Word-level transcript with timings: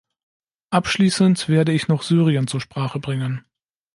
Abschließend 0.71 1.47
werde 1.47 1.73
ich 1.73 1.87
noch 1.87 2.01
Syrien 2.01 2.47
zur 2.47 2.59
Sprache 2.59 2.97
bringen. 2.99 3.45